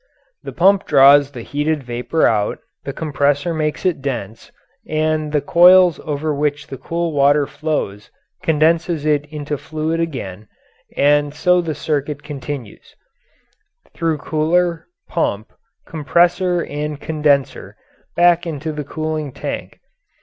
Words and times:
The 0.41 0.51
pump 0.51 0.87
draws 0.87 1.29
the 1.29 1.43
heated 1.43 1.83
vapour 1.83 2.25
out, 2.25 2.57
the 2.85 2.91
compressor 2.91 3.53
makes 3.53 3.85
it 3.85 4.01
dense, 4.01 4.51
and 4.89 5.31
the 5.31 5.41
coils 5.41 5.99
over 6.03 6.33
which 6.33 6.65
the 6.65 6.79
cool 6.79 7.13
water 7.13 7.45
flows 7.45 8.09
condenses 8.41 9.05
it 9.05 9.27
into 9.27 9.59
fluid 9.59 9.99
again, 9.99 10.47
and 10.97 11.35
so 11.35 11.61
the 11.61 11.75
circuit 11.75 12.23
continues 12.23 12.95
through 13.93 14.17
cooler, 14.17 14.87
pump, 15.07 15.53
compressor, 15.85 16.63
and 16.65 16.99
condenser, 16.99 17.75
back 18.15 18.47
into 18.47 18.71
the 18.71 18.83
cooling 18.83 19.31
tank. 19.31 19.81